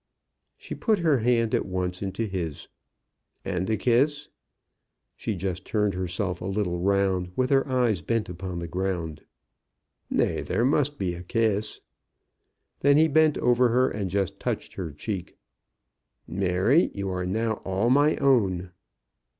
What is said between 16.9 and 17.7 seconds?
you are now